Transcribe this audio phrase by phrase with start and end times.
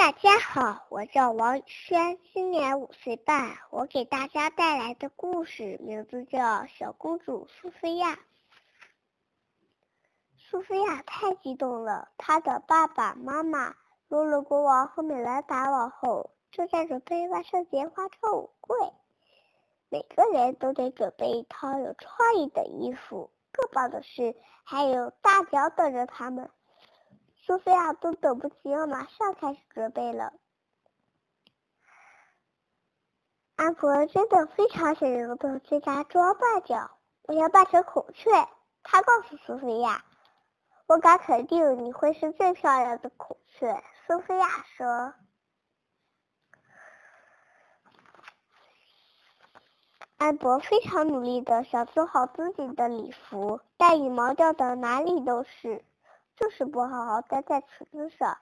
[0.00, 3.58] 大家好，我叫王宇轩，今年五岁半。
[3.68, 6.38] 我给大家带来的故事名字叫
[6.68, 8.14] 《小公主苏菲亚》。
[10.38, 13.74] 苏菲亚太激动了，她的爸爸妈妈、
[14.08, 18.94] 罗罗国王和美兰达王后正在准备万圣节花车舞会，
[19.90, 23.30] 每个人都得准备一套有创意的衣服。
[23.52, 26.50] 更棒的是，还有大奖等着他们。
[27.42, 30.32] 苏菲亚都等不及要马上开始准备了。
[33.56, 36.90] 安博真的非常想要的最佳装扮奖，
[37.22, 38.30] 我要扮成孔雀。
[38.82, 40.04] 他告诉苏菲亚
[40.88, 45.14] ：“我敢肯定你会是最漂亮的孔雀。”苏菲亚说。
[50.16, 55.84] 安博非常努力的想做好自己的礼服，但羽毛掉的哪里都是。
[56.40, 58.38] 就是不好好待在裙子上，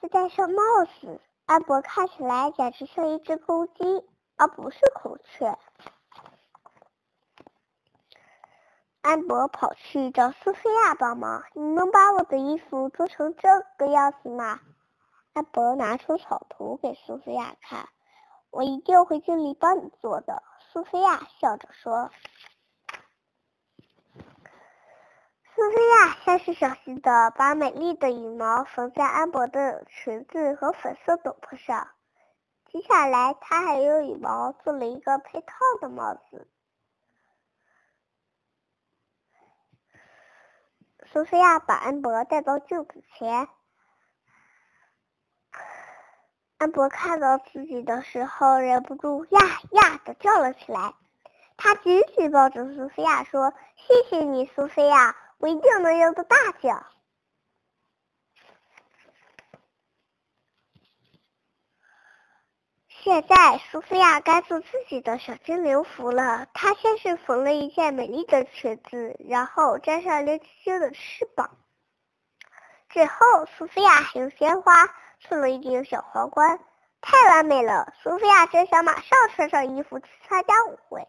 [0.00, 5.58] 再戴上帽子，安博看起来简直像一只公鸡，而不是孔雀。
[9.02, 14.60] 安博跑去找苏菲亚帮忙：“你能把我的衣服做成这个样子吗？”
[15.34, 17.90] 安博拿出草图给苏菲亚看
[18.48, 22.10] ：“我一定会尽力帮你做的。”苏菲亚笑着说。
[25.54, 31.92] 苏菲亚先是小心的把美丽的羽毛缝在安博的裙子和粉色斗篷上，
[32.72, 36.48] 接下来她还用羽毛做了一个配套的帽子。
[41.12, 43.48] 苏菲亚把安博带到镜子前，
[46.58, 50.94] 安博看到自己的时候，忍不住呀呀的叫了起来。
[51.56, 55.14] 他紧紧抱着苏菲亚说：“谢谢你，苏菲亚。”
[55.44, 56.86] 我一定能赢得大奖。
[62.88, 66.46] 现在，苏菲亚该做自己的小精灵服了。
[66.54, 71.58] 她先是缝了一件美丽的裙子，然后粘上亮晶晶的翅膀，
[72.88, 74.72] 最后，苏菲亚还用鲜花
[75.20, 76.58] 做了一顶小皇冠，
[77.02, 77.92] 太完美了！
[78.02, 81.06] 苏菲亚真想马上穿上衣服去参加舞会。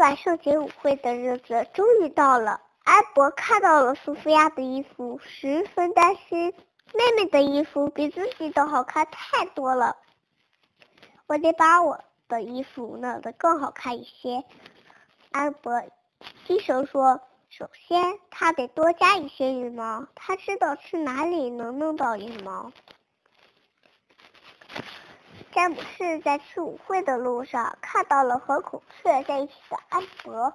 [0.00, 6.54] 万圣节舞会的日子终于到了，安博看到了苏菲亚的衣服，十分担心。
[6.94, 9.98] 妹妹的衣服比自己的好看太多了，
[11.26, 14.42] 我得把我的衣服弄得更好看一些。
[15.32, 15.82] 安博
[16.46, 22.72] 低声说：“首先，他得多加一些羽毛，他知道去哪里能弄到羽毛。”
[25.52, 30.54] 詹姆士在去舞会的路上看到了和孔雀在一起的安博。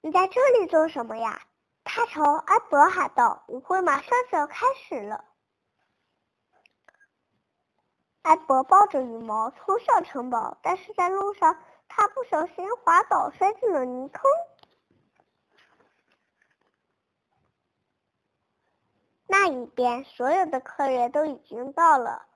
[0.00, 1.42] 你在这里做什么呀？
[1.82, 5.24] 他朝安博喊道：“舞会马上就要开始了。”
[8.22, 11.58] 安博抱着羽毛冲上城堡，但是在路上
[11.88, 14.22] 他不小心滑倒，摔进了泥坑。
[19.26, 22.26] 那一边，所有的客人都已经到了。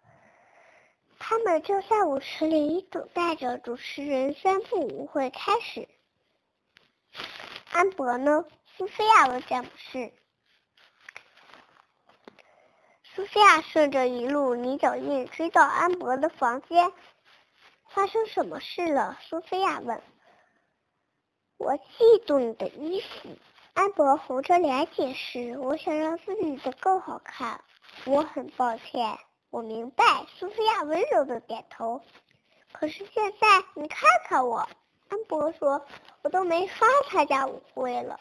[1.19, 5.89] 他们就在舞池里等待着主持人宣布舞会开始。
[7.71, 8.45] 安博呢？
[8.77, 10.13] 苏菲亚问詹姆士。
[13.03, 16.93] 苏菲亚顺着一路泥脚印追到安博的房间。
[17.89, 19.19] 发生什么事了？
[19.23, 20.01] 苏菲亚问。
[21.57, 23.37] 我嫉妒你的衣服。
[23.75, 27.65] 安博红着脸解释：“我想让自己的更好看。”
[28.07, 29.19] 我很抱歉。
[29.51, 32.03] 我明白，苏菲亚温柔的点头。
[32.73, 34.69] 可是现在，你看看我，
[35.09, 35.87] 安博说，
[36.23, 38.21] 我都没法参加舞会了。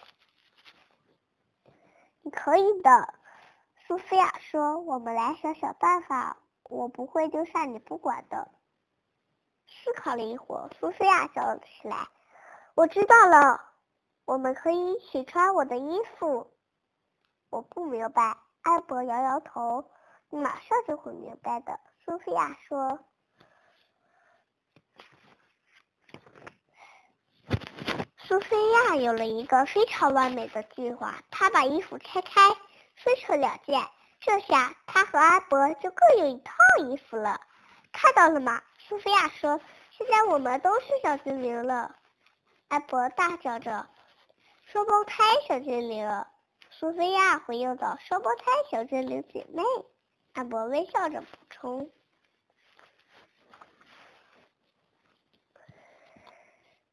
[2.21, 3.13] 你可以的，
[3.85, 8.49] 苏菲亚说，我们来想想办法，我不会丢下你不管的。
[9.67, 12.07] 思考了一会儿，苏菲亚笑了起来。
[12.73, 13.61] 我知道了，
[14.23, 16.53] 我们可以一起穿我的衣服。
[17.49, 19.89] 我不明白，安博摇摇头。
[20.29, 22.99] 马上就会明白的，苏菲亚说。
[28.17, 32.49] 苏菲亚有了一个非常完美的计划，她把衣服拆开，
[32.95, 33.87] 分成两件，
[34.19, 37.41] 这下她和阿伯就各有一套衣服了。
[37.91, 38.61] 看到了吗？
[38.77, 39.59] 苏菲亚说。
[39.89, 41.95] 现在我们都是小精灵了。
[42.67, 43.89] 阿伯大叫着
[44.63, 46.07] ：“双胞胎小精灵！”
[46.69, 49.63] 苏菲亚回应道：“双胞胎小精灵姐妹。”
[50.37, 51.89] 阿伯微笑着补充：“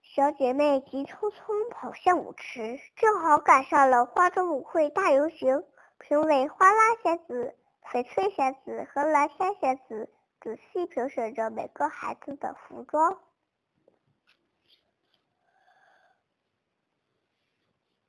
[0.01, 5.63] 小姐妹急匆匆跑向舞池，正好赶上了花中舞会大游行。
[5.99, 10.11] 评委花拉仙子、翡翠仙子和蓝山仙子
[10.41, 13.21] 仔细评审着每个孩子的服装。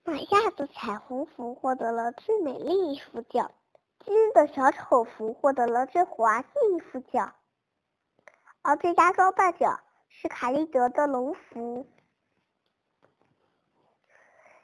[0.06, 3.52] 玛亚的彩虹服获得了最美丽衣服奖，
[4.06, 7.34] 新的小丑服获得了最华丽衣服奖，
[8.62, 9.80] 而最佳装扮奖
[10.10, 11.88] 是卡利德的龙服。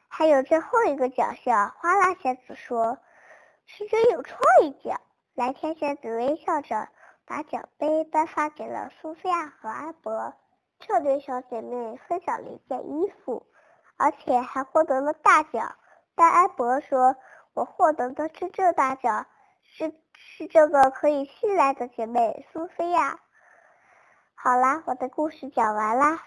[0.08, 3.00] 还有最后一个奖项，花拉仙子说
[3.66, 5.02] 是最有创意奖。
[5.34, 6.90] 蓝天仙子微笑着
[7.26, 10.36] 把奖杯颁发给了苏菲亚和阿伯，
[10.80, 13.48] 这对小姐妹分享了一件衣服。
[13.98, 15.76] 而且还获得了大奖，
[16.16, 17.16] 但安博说
[17.54, 19.28] ：“我获得的真正大奖
[19.64, 23.20] 是是这个可以信赖的姐妹苏菲亚。”
[24.36, 26.24] 好啦，我的故事讲完啦。